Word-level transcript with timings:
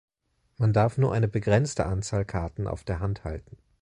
Man 0.57 0.73
darf 0.73 0.97
nur 0.97 1.13
eine 1.13 1.27
begrenzte 1.27 1.85
Anzahl 1.85 2.25
Karten 2.25 2.65
auf 2.65 2.83
der 2.83 3.01
Hand 3.01 3.23
halten. 3.23 3.55